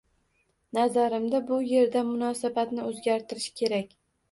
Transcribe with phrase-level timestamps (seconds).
[0.77, 3.97] —Nazarimda, bu yerda munosabatni o‘zgartirish kerak.